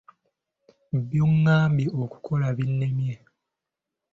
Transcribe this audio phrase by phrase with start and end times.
[1.07, 3.15] By'ongambye okukola binnemye.